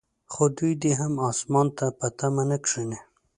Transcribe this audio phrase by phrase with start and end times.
[0.31, 2.99] خو دوی دې هم اسمان ته په تمه نه کښیني.